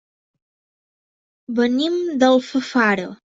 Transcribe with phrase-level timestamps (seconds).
[1.61, 3.09] Venim d'Alfafara.